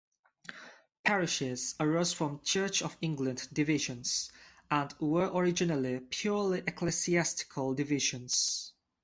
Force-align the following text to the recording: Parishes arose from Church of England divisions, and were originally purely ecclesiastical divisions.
Parishes 1.03 1.75
arose 1.79 2.11
from 2.11 2.41
Church 2.43 2.81
of 2.81 2.97
England 3.01 3.47
divisions, 3.53 4.31
and 4.71 4.91
were 4.99 5.29
originally 5.31 5.99
purely 5.99 6.63
ecclesiastical 6.65 7.75
divisions. 7.75 8.73